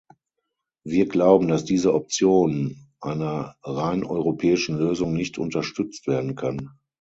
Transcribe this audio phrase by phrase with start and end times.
[0.83, 6.71] Wir glauben, dass diese Option einer rein europäischen Lösung nicht unterstützt werden kann.